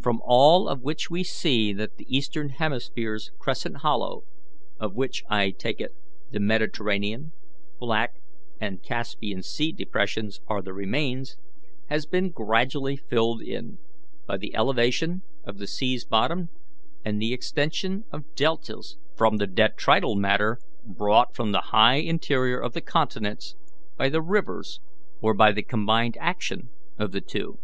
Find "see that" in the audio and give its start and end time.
1.22-1.96